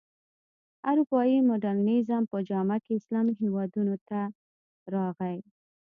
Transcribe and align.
اروپايي 0.89 1.37
مډرنیزم 1.49 2.23
په 2.31 2.37
جامه 2.49 2.77
کې 2.83 2.91
اسلامي 2.99 3.33
هېوادونو 3.41 3.95
ته 4.07 4.19
راغی. 4.93 5.37